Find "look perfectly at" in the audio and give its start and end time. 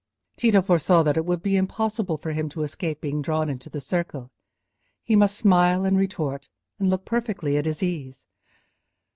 6.89-7.67